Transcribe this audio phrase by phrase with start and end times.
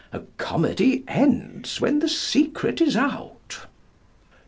[0.11, 3.67] A comedy ends when the secret is out.